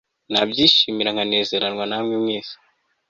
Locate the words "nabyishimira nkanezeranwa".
0.31-1.83